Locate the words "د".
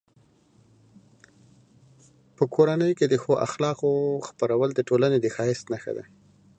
3.09-3.15, 4.73-4.79, 5.21-5.27